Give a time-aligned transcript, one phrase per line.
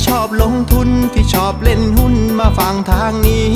[0.00, 3.50] ที่ชอบลงทุนที่ชอบเล่นหุ้นมาฟังทางนี้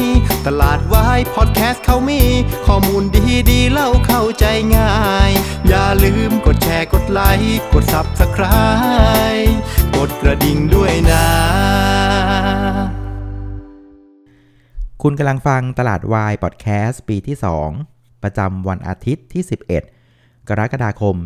[0.46, 2.22] ตลาดวายพอดแคสต์เขามี
[2.66, 4.44] ข้อมูลดีดีเล่าเข้าใจ
[4.76, 4.94] ง่า
[5.28, 5.30] ย
[5.68, 9.52] อย่าลืมกดแชร์กดไลค์กด Subscribe
[9.96, 11.26] กดกระดิ่งด้วยนะ
[15.02, 17.36] คุณกำลังฟังตลาดวายพอดแคสต์ปีที่
[17.80, 19.42] 2 ประจำวันอาทิตย์ที่
[19.96, 21.16] 11 กรกฎาคม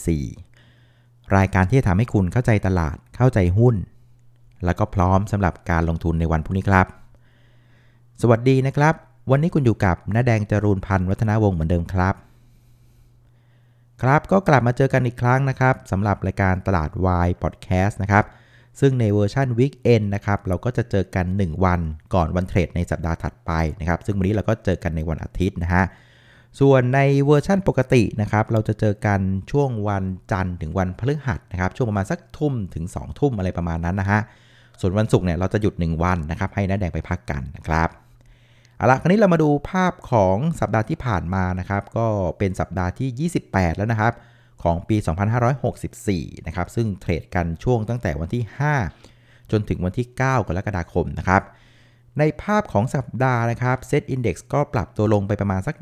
[0.00, 3.76] 2564รายการที่จะทำให้คุณเข้าใจตลาด เข้าใจหุ้น
[4.64, 6.86] แล้วก็พร้อมสำหรับการลงทุนในวันพรุ่งนี้ครับ
[8.22, 8.94] สวัสดีนะครับ
[9.30, 12.14] วันนี้คุณอยู่กับน้าแดงจรูนพันธ์วัฒนาวงศ์เหมือนเดิมครับ
[14.02, 18.24] ครับก็กลับมาเจอกันอีกครั้งนะครับสำหรับรายการตลาดวายพอดแคสต์นะครับ
[18.80, 21.80] ซึ่งในเวอร์ชัน Weekend นะครับเราก็จะเจอกัน 1 วัน
[22.14, 25.84] ก่อนวันเทรดในสัปดาห์ถัดไปนะครับ ซึ่งวันนี้เราก็เจอกันในวันอาทิตย์นะฮะ
[26.60, 29.20] ส่วนในเวอร์ชั่นปกตินะครับเราจะเจอกัน
[29.50, 34.20] ช่วงวันจันทร์ถึงวันพฤหัสนะครับช่วงประมาณสักทุ่มถึง 2 ทุ่มอะไรประมาณนั้นนะฮะ
[34.80, 37.88] ส่วนวันศุกร์เนี่ยเราจะหยุด 1 วันนะครับ ให้น้าแดงไปพักกันนะครับ
[38.76, 42.06] เอาละคราวนี้เรามาดูภาพของสัปดาห์ที่ผ่านมานะครับ ก็
[42.38, 44.12] เป็นสัปดาห์ที่ 28 แล้วนะครับ
[44.62, 44.96] ของปี
[45.72, 48.42] 2564 นะครับ ซึ่งเทรดกันช่วงตั้งแต่วันที่
[48.96, 51.42] 5 จนถึงวันที่ 9 กรกฎาคมนะครับ
[52.18, 55.76] ในภาพของสัปดาห์นะครับเซตอินดี x ก็ปรับตัวลงไปประมาณสัก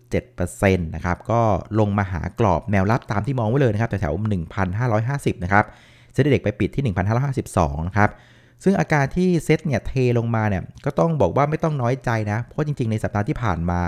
[0.00, 1.40] 1.7%นะครับ ก็
[1.80, 4.32] ลงมาหากรอบแนวรับตามที่มองไว้เลยนะครับแถวๆ
[4.84, 5.64] 1,550 นะครับ
[6.12, 6.94] เซตอินดี x ไปปิดที่
[7.36, 8.10] 1,552 นะครับ
[8.62, 13.80] ซึ่งอาการที่เซตเนี่ยเทลงมาเนี่ยก็ต้องบอกว่าไม่ต้องน้อยใจนะ เพราะจริงๆในสัปดาห์ที่ผ่านมา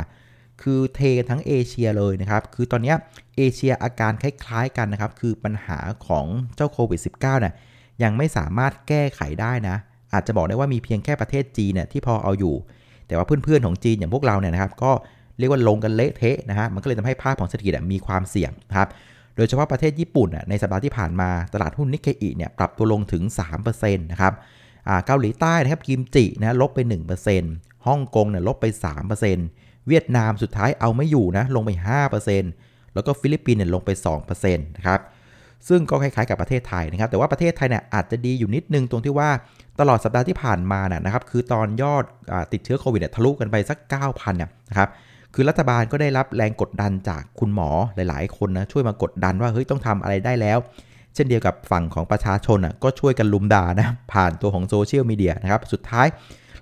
[0.63, 2.95] คือเทกันทั้งเอเชียเลยนะครับ คือตอนนี้
[3.37, 7.55] เอเชียอาการคล้ายๆกันนะครับ คือปัญหาของเจ้าโควิด -19 เนี่ย
[8.03, 9.77] ยังไม่สามารถแก้ไขได้นะ
[10.13, 12.55] อาจจะบอกได้ว่ามีเพียงแค่ประเทศจีนเนี่ยที่พอเอาอยู่
[13.07, 14.93] แต่ว่าเพื่อนๆของจีนอย่างพวกเราเนี่ยนะครับ ก็
[15.39, 18.89] เรียกว่าลงกันเละเทะนะฮะ มันก็เลยทำให้ภาพของเศรษฐกิจมีความเสี่ยงนะครับ
[19.37, 23.23] โดยเฉพาะประเทศญี่ปุ่นในสัปดาห์ที่ผ่านมาตลาดหุ้นนิกเกอิเนี่ยปรับตัวลงถึง
[23.63, 24.33] 3%นะครับ
[25.07, 26.79] เกาหลีใต้นะครับกิมจินะลบไป
[27.33, 28.67] 1%ฮ่องกงเนี่ยลบไป
[29.27, 31.71] 3%เวียดนามสุดท้ายเอาไม่อยู่นะลงไป
[32.33, 33.91] 5%แล้วก็ฟิลิปปินส์เนี่ยลงไป
[34.25, 35.01] 2%นะครับ
[35.69, 39.31] ซึ่งก็คล้ายๆกับประเทศไทยนะครับ แต่ว่าประเทศไทยเนี่ยอาจจะดีอยู่นิดนึงตรงที่ว่า
[39.81, 44.89] ตลอดสัปดาห์ที่ผ่านมาน่ะนะครับ คือตอนยอดอติดเชื้อโควิดเนี่ยทะลุกันไปสัก 9,000เนี่ยนะครับ
[45.35, 50.59] คือรัฐบาลก็ได้รับแรงกดดันจากคุณหมอหลาย ๆ คนนะช่วยมากดดันว่าเฮ้ยต้องทำอะไรได้แล้ว
[51.17, 56.07] เช่นเดียวกับฝั่งของประชาชนอะก็ช่วยกันลุมด่านะผ่านตัวของโซเชียลมีเดียนะครับสุดท้าย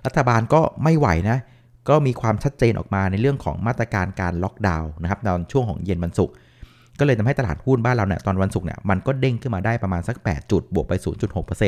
[0.05, 1.37] รัฐบาลก็ไม่ไหวนะ
[1.89, 6.33] ก็มีความชัดเจนออกมาในเรื่องของมาตรการการล็อกดาวน์นะครับตอนช่วงของเย็นวันศุกร์
[6.99, 10.93] ก็เลยทำให้ตลาดหุ้นบ้านเราเนี่ยตอนวันศุกร์เนี่ยมันก็เด้งขึ้นมาได้ประมาณสัก 8 จุดบวกไป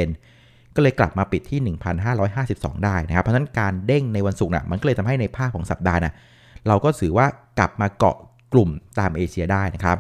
[0.02, 1.76] 0.6%ก็เลยกลับมาปิดที่
[2.24, 6.14] 1,552 ได้นะครับ เพราะฉะนั้นการเด้งในวันศุกร์น่ะมันก็เลยทำให้ในภาพของสัปดาห์น่ะ
[6.68, 7.26] เราก็ถือว่า
[7.60, 8.16] กลับมาเกาะ
[8.54, 8.70] กลุ่ม
[9.00, 9.98] ตามเอเชียได้นะครับ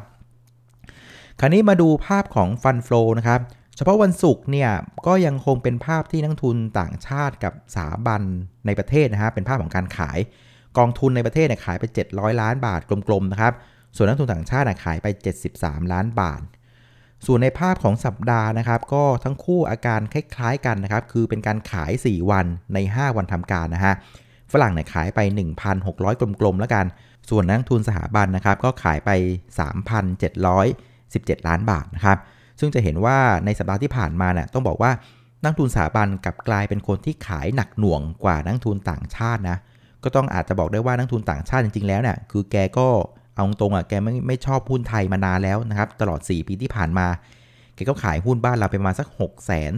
[1.41, 3.41] คราวนี้มาดูภาพของฟันฟลูนะครับ
[3.75, 4.69] เฉพาะวันศุกร์เนี่ย
[5.07, 8.21] ก็ยังคงเป็นภาพที่นักทุนต่างชาติกับสถาบัน
[8.65, 10.19] ในประเทศนะฮะเป็นภาพของการขาย
[10.77, 13.53] กองทุนในประเทศเนี่ยขายไป 700 ล้านบาทกลมๆนะครับ
[13.95, 15.07] ส่วนนักทุนต่างชาติขายไป
[15.49, 16.41] 73 ล้านบาท
[17.25, 23.93] ส่วนในภาพของสัปดาห์นะครับ ก็ทั้งคู่อาการคล้ายๆกันนะครับ คือเป็นการขาย 4 วันใน 5 วันทำการนะฮะ
[24.51, 25.19] ฝรั่งเนี่ยขายไป
[25.65, 26.85] 1,600 กลมๆแล้วกัน
[27.29, 29.09] ส่วนนักทุนสถาบันนะครับ ก็ขายไป
[31.15, 32.17] 17 ล้านบาทนะครับ
[32.59, 34.91] ซึ่งจะเห็นว่าในสัปดาห์ที่ผ่านมาเนี่ยต้องบอกว่า
[35.43, 39.57] นักทุนสถาบันกลับกลายเป็นคนที่ขายหนักหน่วงกว่านักทุนต่างชาตินะ
[40.03, 42.87] ก็ต้องอาจจะบอกได้ว่านักทุนต่างชาติจริงๆแล้วเนี่ยคือแกก็
[43.35, 47.07] เอาตรงอะแกไม่ไม่ชอบหุ้นไทยมานานแล้วนะครับตลอด 4 ปีที่ผ่านมา
[47.75, 49.29] แกก็ขายหุ้นบ้านเราไปมาสัก 6 2 0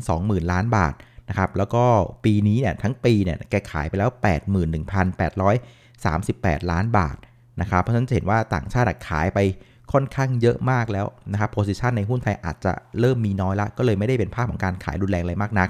[0.07, 0.94] 0 0 0 ล้านบาท
[1.29, 1.84] นะครับแล้วก็
[2.25, 4.09] ปีนี้เนี่ยทั้งปีเนี่ยแกขายไปแล้ว
[5.39, 7.18] 81,838 ล้านบาท
[7.62, 9.39] นะครับเพราะฉะนั้นจะเห็นว่าต่างชาติขายไป
[9.91, 15.69] ค่อนข้างเยอะมากแล้วนะครับโพซิชันในหุ้นไทยอาจจะเริ่มมีน้อยละ ก็เลยไม่ได้เป็นภาพของการขายรุนแรงอะไรมากนัก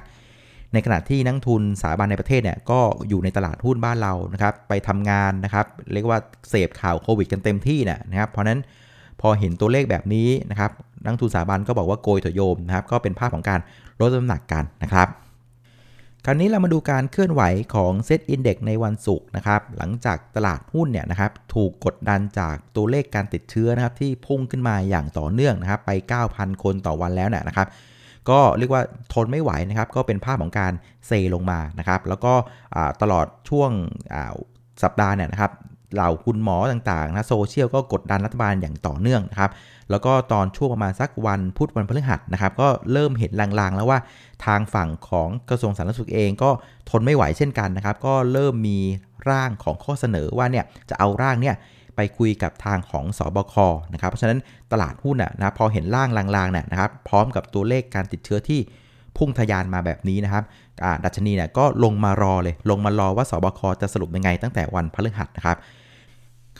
[0.73, 6.19] ในขณะที่นักทุนสถาบันในประเทศเนี่ยก็อยู่ในตลาดหุ้นบ้านเรานะครับไปทำงานนะครับเรียกว่า
[6.49, 8.59] เสพข่าวโควิดกันเต็มที่นะนะครับเพราะนั้น
[9.21, 10.71] พอเห็นตัวเลขแบบนี้นะครับ
[11.03, 13.59] นักทุนสถาบันก็บอกว่าโกยถโยมนะครับก็เป็นภาพของการ
[13.99, 15.07] ลดน้ำหนักกันนะครับ
[16.25, 17.41] คราวนี้เรามาดูการเคลื่อนไหว
[17.75, 25.91] ของเซตอินเด็กในวันศุกร์นะครับ หลังจากตลาดหุ้นเนี่ยนะครับถูกกดดันจากตัวเลขการติดเชื้อนะครับที่พุ่งขึ้นมาอย่างต่อเนื่องนะครับไป
[26.27, 27.67] 9,000 คนต่อวันแล้วเนี่ยนะครับ
[28.29, 28.83] ก็เรียกว่า
[29.13, 30.73] ทนไม่ไหวนะครับ ก็เป็นภาพของการ
[31.07, 32.33] เซลงมานะครับ แล้วก็
[33.01, 33.71] ตลอดช่วง
[34.83, 35.51] สัปดาห์เนี่ยนะครับ
[35.93, 39.51] เหล่าคุณหมอต่างๆนะโซเชียลก็กดดันรัฐบาลอย่างต่อเนื่องนะครับ
[39.91, 43.99] แล้วก็ตอนช่วงประมาณสักวันพุธวันพฤหัสนะครับก็เริ่มเห็นลางๆ แล้วว่า
[44.45, 46.49] ทางฝั่งของกระทรวงสาธารณสุขเองก็
[46.89, 48.79] ทนไม่ไหวเช่นกันนะครับ ก็เริ่มมี
[49.29, 51.55] ร่างของข้อเสนอว่าเนี่ยจะเอาร่างเนี่ย
[51.95, 53.55] ไปคุยกับทางของสอบค
[53.93, 54.39] นะครับเพราะฉะนั้น
[54.71, 58.59] ตลาดหุ้นนะพอเห็นร่างลางๆเนี่ยนะครับพร้อมกับตัวเลขการติดเชื้อที่
[59.17, 60.43] พุ่งทะยานมาแบบนี้นะครับ
[61.05, 65.57] ดัชนีเนี่ยก็ลงมารอเลย ลงมารอว่าสบคจะสรุปยังไงตั้งแต่วันพฤหัสนะครับ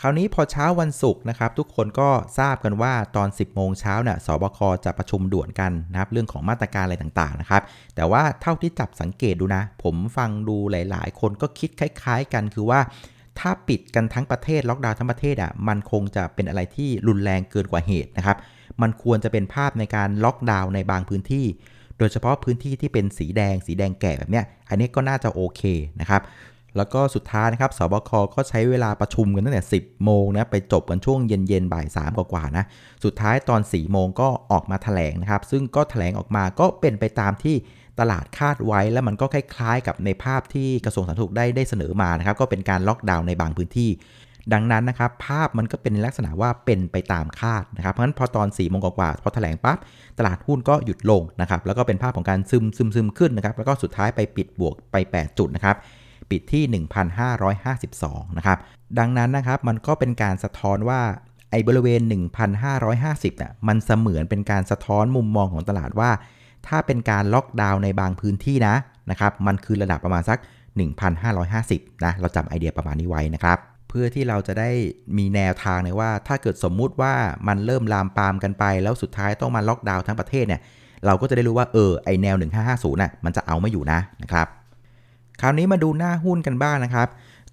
[0.02, 2.10] คราวนี้พอเช้าวันศุกร์นะครับ ทุกคนก็
[2.40, 7.62] ทราบกันว่าตอน 10 โมงเช้าเนี่ยสบคจะประชุมด่วนกันนะครับเรื่องของมาตรการอะไรต่างๆนะครับ
[7.96, 12.80] แต่ว่าเท่าที่จับสังเกตดูนะ ผมฟังดูหลายๆ คนก็คิดคล้ายๆกันคือว่า
[13.40, 18.38] ถ้าปิดกันทั้งประเทศล็อกดาวน์ทั้งประเทศอะมันคงจะเป็นอะไรที่รุนแรงเกินกว่าเหตุนะครับ
[18.82, 21.46] มันควรจะเป็นภาพในการล็อกดาวน์ในบางพื้นที่
[21.98, 25.62] โดยเฉพาะพื้นที่ที่เป็นสีแดง สีแดงแก่แบบเนี้ยอันนี้ก็น่าจะโอเค
[26.02, 26.22] นะครับ
[26.78, 32.66] แล้วก็สุดท้ายนะครับสบคก็ใช้เวลาประชุมกันตั้งแต่ 10 โมงนะไปจบกันช่วงเย็นๆบ่าย3กว่าๆนะ
[33.04, 37.56] สุดท้ายตอน 4 โมงก็ออกมาถแถลงนะครับ ซึ่งก็ถแถลงออกมาก็เป็นไปตามที่
[38.00, 43.92] ตลาดคาดไว้ แล้วมันก็คล้ายๆ กับในภาพที่กระทรวงสาธารณสุขได้ได้เสนอมานะครับ ก็เป็นการล็อกดาวน์ในบางพื้นที่
[44.54, 49.78] ดังนั้นนะครับ ภาพมันก็เป็นลักษณะว่าเป็นไปตามคาดนะครับเพราะฉะนั้นพอตอน4ี่โมงกว่าพอแถลงปั๊บ
[50.20, 55.76] ตลาดหุ้นก็หยุดลงนะครับแล้วก็เป็นภาพของการซึมซึมซึมขึ้นนะครับแล้วก็สุดท้ายไปปิดบวกไป 8 จุดนะครับ
[56.32, 56.84] ปิดที่
[57.56, 58.58] 1,552 นะครับ
[59.00, 61.02] ดังนั้นนะครับมันก็เป็นการสะท้อนว่า
[61.52, 62.02] ไอ้บริเวณ
[62.72, 66.12] 1,550น่ะมันเสมือนเป็นการสะท้อนมุมมองของตลาดว่า
[66.68, 68.76] ถ้าเป็นการล็อกดาวน์ในบางพื้นที่นะ
[69.12, 70.40] นะครับมันคือระดับประมาณสัก
[71.22, 73.58] 1,550 นะเราจำไอเดียประมาณนี้ไว้นะครับ
[73.90, 74.70] เพื่อที่เราจะได้
[75.18, 77.14] มีแนวทางในว่าถ้าเกิดสมมุติว่า
[77.48, 80.62] มันเริ่มลามปามกันไป แล้วสุดท้ายต้องมาล็อกดาวน์ทั้งประเทศเนี่ย
[81.06, 84.48] เราก็จะได้รู้ว่าเออไอแนว 1550น่ะมันจะเอาไม่อยู่นะนะครับ
[85.42, 87.08] คราวนี้มาดูหน้าหุ้นกันบ้างนะครับ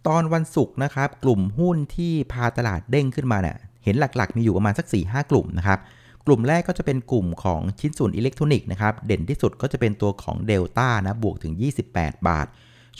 [0.06, 5.78] ตอนวันศุกร์นะครับ กลุ่มหุ้นที่พาตลาดเด้งขึ้นมาเนี่ยเห็นหลักๆ มีอยู่ประมาณสัก 4-5 กลุ่มนะครับ
[6.26, 11.54] กลุ่มแรกก็จะเป็นกลุ่มของชิ้นส่วนอิเล็กทรอนิกส์นะครับ เด่นที่สุดก็จะเป็นตัวของเดลต้านะบวกถึง
[11.90, 12.46] 28 บาท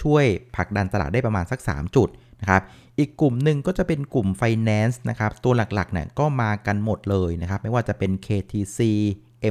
[0.01, 0.25] ช่วย
[0.57, 2.09] ผลักดันตลาดได้ประมาณสัก 3 จุด
[2.41, 2.63] นะครับ
[2.99, 8.79] อีกกลุ่มหนึ่งก็จะเป็นกลุ่ม Finance นะครับ ตัวหลักๆเนี่ยก็มากันหมดเลยนะครับ ไม่ว่าจะเป็น KTC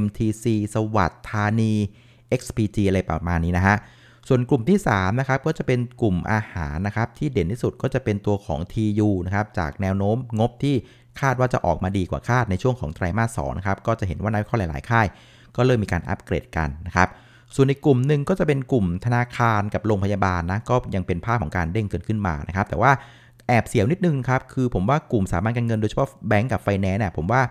[0.03, 1.73] MTC สวัสดิ์ธานี
[2.39, 3.77] XPG อะไรประมาณนี้นะฮะ
[4.27, 10.75] ส่วนกลุ่มที่3นะครับก็จะเป็นกลุ่มอาหารนะครับที่เด่นที่สุดก็จะเป็นตัวของ TU นะครับจากแนวโน้มงบที่
[11.21, 15.07] คาดว่าจะออกมาดีกว่าคาดในช่วงของไตรมาส2นะครับก็จะเห็นว่านักวิเคราะห์หลาย ๆ ค่าย
[15.55, 17.07] ก็เริ่มมีการอัปเกรดกันนะครับ
[17.55, 22.91] ส่วนในกลุ่มหนึ่งก็จะเป็นกลุ่มธนาคารกับโรงพยาบาลนะก็ยังเป็นภาพของการเด้งเกิดขึ้นมานะครับแต่ว่า
[23.47, 27.41] แอบเสียวนิดนึงครับ คือผมว่ากลุ่มสถาบันการเงินโดยเฉพาะแบงก์กับไฟแนนซ์เนี่ยผมว่า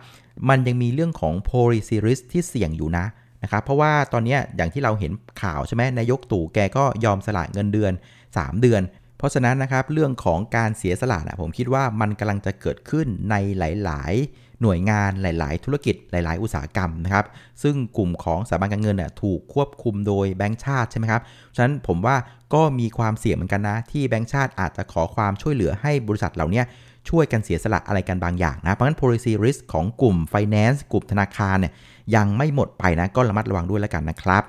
[0.49, 3.05] มันยังมีเรื่องของ policy risk ที่เสี่ยงอยู่นะ
[3.44, 5.12] นะครับเพราะว่าตอนนี้อย่างที่เราเห็น
[5.43, 7.93] ข่าวใช่ไหมนายกตู่แกก็ยอมสละเงินเดือน
[8.29, 8.82] 3 เดือน
[9.19, 17.26] เพราะฉะนั้นนะครับเรื่องของการเสียสละนะผมคิดว่ามันกำลังจะเกิดขึ้นในหลาย ๆ หน่วยงานหลาย ๆ ธุรกิจหลาย ๆ อุตสาหกรรมนะครับ
[17.62, 21.23] ซึ่งกลุ่มของสถาบันการเงินน่ยถูกควบคุมโดยแบงก์ชาติใช่ไหมครับ
[21.55, 22.17] ฉะนั้นผมว่า
[22.55, 26.62] ก็มีความเสี่ยงเหมือนกันนะที่แบงก์ชาติอาจจะขอความช่วยเหลือให้บริษัทเหล่านี้
[27.09, 31.73] ช่วยกันเสียสละอะไรกันบางอย่างนะ เพราะฉะนั้น policy risk ของกลุ่ม finance กลุ่มธนาคารเนี่ย
[32.17, 34.45] ยังไม่หมดไปนะ ก็ระมัดระวังด้วยแล้วกันนะครับ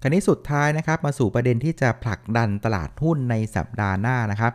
[0.00, 4.52] คราวนี้สุดท้ายนะครับมาสู่ประเด็นที่จะผลักดันตลาดหุ้นในสัปดาห์หน้านะครับ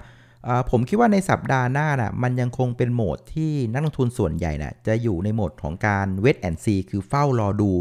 [0.70, 7.72] ผมคิดว่าในสัปดาห์หน้านะ่ะมันยังคงเป็นโหมดที่นักลงทุนส่วนใหญ่นะ่ะจะอยู่ในโหมดของการ wait and see คือเฝ้ารอดู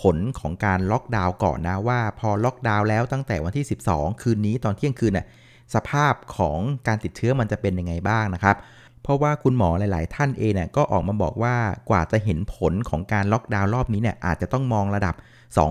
[0.00, 5.26] ผลของการล็อกดาวน์ก่อนนะว่าพอล็อกดาวน์แล้วตั้งแต่วันที่ 12 คืนนี้ตอนเที่ยงคืนน่ะ
[5.74, 8.56] สภาพของการติดเชื้อมันจะเป็นยังไงบ้างนะครับ
[9.02, 11.54] เพราะว่าคุณหมอหลาย ๆ ท่านเองเนี่ยก็ออกมาบอกว่า
[11.90, 15.14] กว่าจะเห็นผลของการล็อกดาวน์รอบนี้เนี่ยอาจจะต้องมองระดับ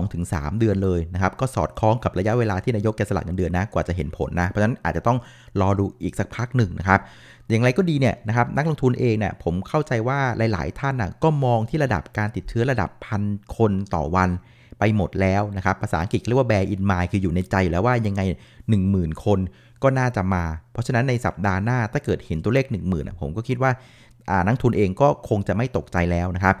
[0.02, 5.18] 2-3 เดือนเลยนะครับก็สอดคล้องกับระยะเวลาที่นายกแกสละเงินเดือนนะกว่าจะเห็นผลนะเพราะฉะนั้นอาจจะต้อง
[5.60, 7.00] รอดูอีกสักพักหนึ่งนะครับ
[7.50, 10.18] อย่างไรก็ดีเนี่ยนะครับนักลงทุนเองเนี่ยผมเข้าใจว่า
[10.52, 13.22] หลาย ๆ ท่านนะก็มองที่ระดับการติดเชื้อระดับพัน
[13.56, 14.30] คนต่อวัน
[14.78, 18.22] ไปหมดแล้วนะครับภาษาอังกฤษเรียกว่า bear in mind คืออยู่ในใจแล้วว่ายังไง
[18.72, 19.38] 10,000 คน
[19.82, 23.70] ก็น่าจะมา เพราะฉะนั้นในสัปดาห์หน้าถ้าเกิดเห็นตัวเลข 1 0,000ผมก็คิดว่า
[24.46, 26.56] นักทุนเองก็คงจะไม่ตกใจแล้วนะครับ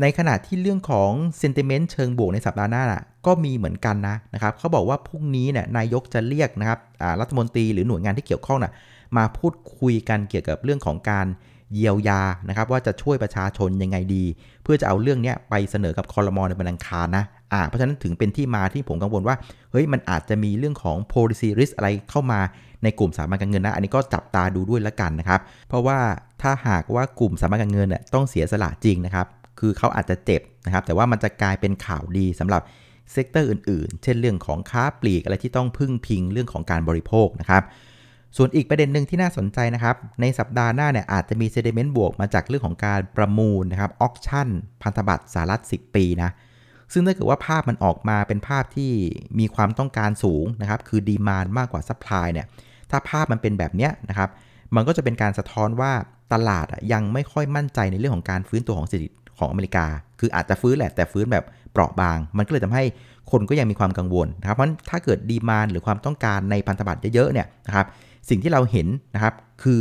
[0.00, 2.82] ในขณะที่เรื่องของเซนติเมนต์เชิงบวกในสัปดาห์หน้า
[3.26, 6.78] ก็มีเหมือนกันนะนะครับเขาบอกว่าพรุ่งนี้เนี่ยนายกจะเรียกนะครับ
[7.20, 8.72] รัฐมนตรีหรือหน่วยงานที่เกี่ยวข้องน่ะ
[9.16, 11.26] มาพูดคุยกันเกี่ยวกับเรื่องของการ
[11.74, 14.24] เยียวยานะครับว่าจะช่วยประชาชนยังไงดี
[14.62, 19.36] เพื่อจะเอาเรื่องนี้ไปเสนอกับคอรมอในบันอังคารนะ อ่าเพราะฉะนั้นถึงเป็นที่มาที่ผมกังวลว่า
[19.70, 22.40] เฮ้ยมันอาจจะมีเรื่องของ policy risk อะไรเข้ามา
[22.82, 25.98] ในกลุ่มสถาบันการเงินนะ อันนี้ก็จับตาดูด้วยละกันนะครับ เพราะว่า
[26.42, 29.26] ถ้าหากว่ากลุ่มสถาบันการเงินเนี่ยต้องเสียสละจริงนะครับ
[29.60, 32.62] คือเขาอาจจะเจ็บนะครับ แต่ว่ามันจะกลายเป็นข่าวดีสำหรับ
[33.12, 37.62] sector อื่นๆ เช่นเรื่องของค้าปลีกอะไรที่ต้องพึ่งพิงเรื่องของการบริโภคนะครับ
[38.36, 44.48] ส่วนอีกประเด็นหนึ่งที่น่าสนใจนะครับ ในสัปดาห์หน้าเนี่ยอาจจะมี sentiment บวกมาจากเรื่องของการประมูลนะครับ auction
[44.82, 46.30] พันธบัตรสหรัฐ 10 ปีนะ
[46.92, 48.92] ซึ่งถ้าเกิดว่าภาพมันออกมาเป็นภาพที่
[49.38, 52.46] มีความต้องการสูงนะครับคือ demand มากกว่า supply เนี่ย
[52.90, 54.30] ถ้าภาพมันเป็นแบบเนี้ยนะครับ
[54.74, 55.92] มันก็จะเป็นการสะท้อนว่า
[56.32, 59.86] ตลาดยังไม่ค่อยมั่นใจในเรื่องของการฟื้นตัวของเศรษฐกิจของอเมริกา
[60.20, 62.84] คืออาจจะฟื้นแหละแต่ฟื้นแบบเปราะบาง มันก็เลยทำให้
[63.30, 67.86] คนก็ยังมีความกังวลนะครับเพราะถ้าเกิดดีมานหรือความต้องการในพันธบัตรเยอะๆเนี่ยนะครับ
[68.28, 69.80] สิ่งที่เราเห็นนะครับคือ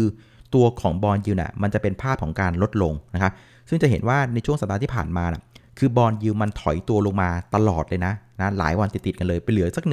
[0.53, 3.33] ตัวของบอลยูน่ะมันจะเป็นภาพของการลดลงนะครับ
[3.69, 5.41] ซึ่งจะเห็นว่าในช่วงสัปดาห์ที่ผ่านมานะ
[5.79, 9.91] คือบอลยูมันถอยตัวลงมาตลอดเลยนะนะหลายวันติดๆกันเลยไปเหลือสัก 1.3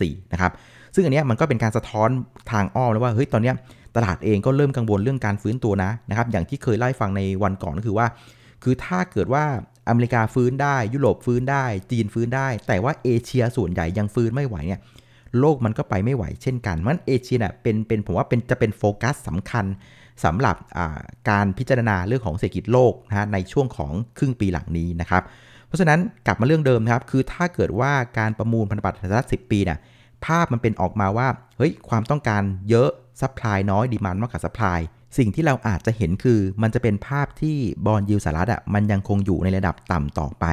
[0.00, 0.52] 1.4 นะครับ
[0.94, 2.08] ซึ่งอันนี้มันก็เป็นการสะท้อน
[2.50, 3.52] ทางอ้อมแล้วว่าเฮ้ยตอนนี้
[3.96, 8.06] ตลาดเองก็เริ่มกังวลเรื่องการฟื้นตัวนะนะครับ อย่างที่เคยไล่ฟังในวันก่อนก็คือว่า
[8.62, 9.44] คือถ้าเกิดว่า
[9.88, 14.80] อเมริกาฟื้นได้ ยุโรปฟื้นได้ จีนฟื้นได้ แต่ว่าเอเชียส่วนใหญ่ยังฟื้นไม่ไหวเนี่ย
[15.40, 19.64] โลกมันก็ไปไม่ไหวเช่นกันมันเอเชียเนี่ยเป็นเป็นผมว่าเป็นจะเป็นโฟกัสสำคัญ
[20.24, 20.56] สำหรับ
[21.30, 25.22] การพิจารณาเรื่องของเศรษฐกิจโลกนะในช่วงของครึ่งปีหลังนี้นะครับ
[25.66, 29.78] เพราะฉะนั้นกลับมาเรื่องเดิมครับ คือถ้าเกิดว่าการประมูลพันธบัตรสหรัฐ10 ปีเนี่ย
[30.24, 34.80] ภาพมันเป็นออกมาว่าเฮ้ยความต้องการเยอะ supply น้อย demand มากกว่า supply
[35.18, 40.44] สิ่งที่เราอาจจะเห็นคือมันจะเป็นภาพที่บอลยูสหรัฐอะมันยังคงอยู่ในระดับต่ำต่อไป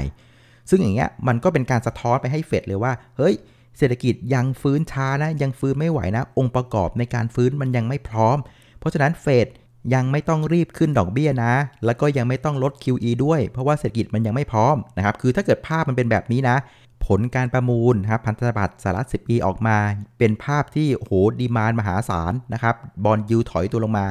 [0.70, 3.36] ซึ่งอย่างเงี้ยมันก็เป็นการสะท้อนไปให้เฟดเลยว่า เฮ้ย
[3.78, 8.38] เศรษฐกิจยังฟื้นช้านะ ยังฟื้นไม่ไหวนะ องค์ประกอบในการฟื้นมันยังไม่พร้อม
[8.88, 9.48] ราะฉะนั้นเฟด
[9.94, 11.54] ยังไม่ต้องรีบขึ้นดอกเบี้ยนะ
[11.86, 16.58] แล้วก็ยังไม่ต้องลด QE ด้วย เพราะว่าเศรษฐกิจมันยังไม่พร้อมนะครับ คือถ้าเกิดภาพมันเป็นแบบนี้นะ
[17.06, 19.78] ผลการประมูลครับพันธบัตรสหรัฐ 10 ปีออกมา
[20.20, 24.06] เป็นภาพที่โห demand มหาศาลนะครับ bond yield ถอยตัวลงมา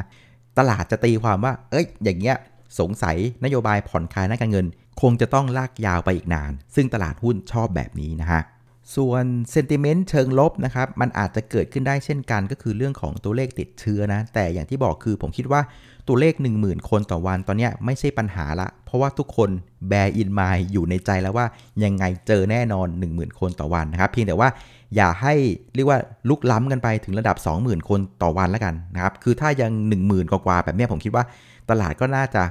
[0.58, 2.36] ตลาดจะตีความว่า เอ้ย อย่างเงี้ย
[2.78, 4.66] สงสัยนโยบายผ่อนคลายทางการเงิน
[5.00, 8.40] คงจะต้องลากยาวไปอีกนาน ซึ่งตลาดหุ้นชอบแบบนี้นะฮะ
[8.94, 15.60] ส่วน sentiment เชิงลบนะครับมันอาจจะเกิดขึ้นได้เช่นกัน ก็คือเรื่องของตัวเลขติดเชื้อนะ แต่อย่างที่บอกคือผมคิดว่า
[16.08, 19.50] ตัวเลข 10,000 คนต่อวันตอนนี้ไม่ใช่ปัญหาละ เพราะว่าทุกคน
[19.88, 21.46] bear in mind อยู่ในใจแล้วว่า
[21.84, 24.48] ยังไงเจอแน่นอน 10,000 คนต่อวันนะครับ เพียงแต่ว่า
[24.96, 25.34] อย่าให้
[25.74, 29.72] เรียกว่าลุกล้ำกันไปถึงระดับ 20,000 คนต่อวันแล้วกันนะครับคือถ้ายัง
[30.06, 31.24] 10,000 กว่าแบบนี้ผมคิดว่า
[31.70, 32.42] ตลาดก็น่าจะ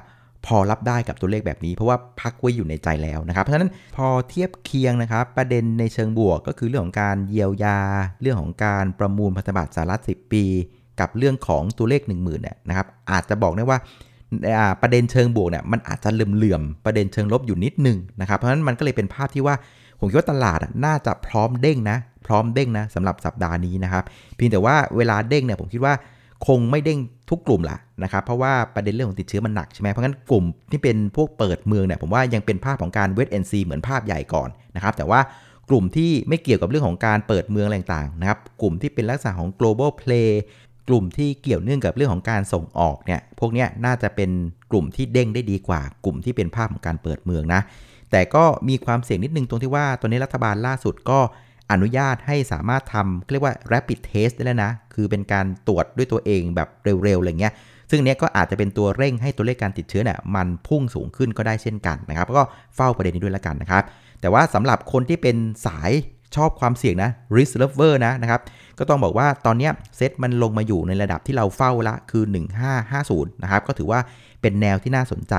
[0.45, 7.79] พอรับได้กับตัวเลขแบบนี้ เพราะว่าพักไว้อยู่ในใจแล้วนะครับ เพราะฉะนั้นพอเทียบเคียงนะครับ ประเด็นในเชิงบวกก็คือเรื่องของการเยียวยา
[8.21, 10.43] เรื่องของการประมูลพันธบัตรสหรัฐ10 ปี
[10.99, 13.77] กับเรื่องของตัวเลข 1 0,000เนี่ยนะครับอาจจะบอกได้ว่า
[14.81, 19.55] ประเด็นเชิงบวกเนี่ยมันอาจจะเหลื่อมๆประเด็นเชิงลบอยู่นิดนึงนะครับเพราะฉะนั้นมันก็เลยเป็นภาพที่ว่า
[19.99, 24.03] ผมคิดว่าตลาดน่าจะพร้อมเด้งนะพร้อมเด้งนะสำหรับสัปดาห์นี้นะครับ
[24.35, 25.93] เพียงแต่ว่าเวลาเด้งเนี่ยผมคิดว่า
[26.47, 35.19] คงไม่เด้ง ทุกกลุ่มละนะครับ เพราะว่าประเด็นเรื่องของติดเชื้อมันหนักใช่ไหมเพราะงั้นกลุ่มที่เป็นพวกเปิดเมืองเนี่ยผมว่ายังเป็นภาพของการเวทแอนซีเหมือนภาพใหญ่ก่อนนะครับ แต่ว่า
[35.69, 40.29] กลุ่มที่ไม่เกี่ยวกับเรื่องของการเปิดเมืองอะไรต่างๆนะครับ กลุ่มที่เป็นลักษณะของ global play
[40.89, 44.29] กลุ่มที่เกี่ยวเนื่องกับเรื่องของการส่งออกเนี่ย พวกนี้น่าจะเป็น
[44.71, 47.61] กลุ่มที่เด้งได้ดีกว่า กลุ่มที่เป็นภาพของการเปิดเมืองนะ
[48.11, 51.19] แต่ก็มีความเสี่ยงนิดนึงตรงที่ว่าตอนนี้รัฐบาลล่าสุดก็
[51.71, 56.69] อนุญาตให้สามารถทำเรียกว่า rapid test ได้แล้วนะ คือเป็นการตรวจด้วยตัวเองแบบ
[57.03, 57.53] เร็วๆอะไรเงี้ย
[57.89, 62.43] ซึ่งเนี้ยก็อาจจะเป็นตัวเร่งให้ตัวเลขการติดเชื้อเนี่ยมันพุ่งสูงขึ้นก็ได้เช่นกันนะครับ ก็
[62.75, 63.83] เฝ้าประเด็นนี้ด้วยละกันนะครับ
[64.21, 65.91] แต่ว่าสำหรับคนที่เป็นสาย
[66.35, 68.41] ชอบความเสี่ยงนะ risk lover นะนะครับ
[68.79, 72.23] ก็ต้องบอกว่าตอนนี้เซตมันลงมาอยู่ในระดับที่เราเฝ้าละคือ
[72.83, 73.99] 1550 นะครับ ก็ถือว่า
[74.41, 75.33] เป็นแนวที่น่าสนใจ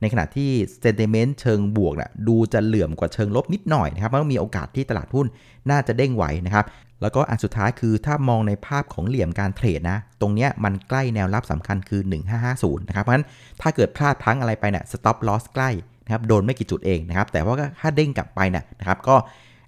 [0.00, 0.50] ในขณะที่
[0.80, 5.26] เซนติเมนต์เชิงบวกนะดูจะเหลื่อมกว่าเชิงลบนิดหน่อยนะครับมันมีโอกาสที่ตลาดหุ้น
[5.70, 6.64] น่าจะเด้งไหวนะครับ
[7.02, 12.00] แล้วก็อันสุดท้ายคือถ้ามองในภาพของเหลี่ยมการเทรดนะ ตรงนี้มันใกล้แนวรับสำคัญคือ
[12.40, 13.26] 1550 นะครับเพราะฉะนั้น
[13.60, 15.70] ถ้าเกิดพลาดพังอะไรไปเนะี่ย stop loss ใกล้
[16.04, 19.16] นะครับโดนไม่กี่จุดเองนะครับแต่ว่าถ้าเด้งกลับไปนะนะครับก็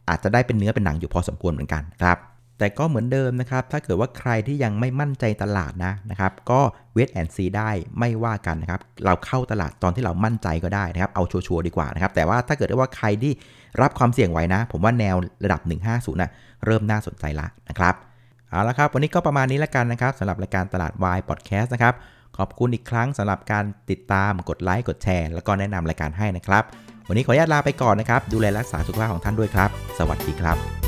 [0.09, 2.19] อาจจะได้เป็นเนื้อเป็นหนังอยู่พอสมควรเหมือนกันครับ
[2.59, 6.61] แต่ก็เหมือนเดิมนะครับ ถ้าเกิดว่าใครที่ยังไม่มั่นใจตลาดนะนะครับ ก็
[6.93, 13.33] เวทแอนซีได้ไม่ว่ากันนะครับ เราเข้าตลาดตอนที่เรามั่นใจก็ได้นะครับ เอาชัวร์ดีกว่านะครับ แต่ว่าถ้าเกิดว่าใครที่
[13.83, 15.61] รับความเสี่ยงไว้นะ ผมว่าแนวระดับ
[15.91, 16.31] 150นะ
[16.67, 17.95] เริ่มน่าสนใจละนะครับ
[18.51, 21.95] เอาละครับ วันนี้ก็ประมาณนี้แล้วกันนะครับสำหรับรายการตลาดวายพอดแคสต์นะครับ
[22.37, 26.63] ขอบคุณอีกครั้งสำหรับการติดตาม กดไลค์ กดแชร์ แล้วก็แนะนำรายการให้นะครับ
[27.09, 30.88] วันนี้ขออนุญาตลาไปก่อนนะครับ ดูแลรักษาสุขภาพของท่านด้วยครับ สวัสดีครับ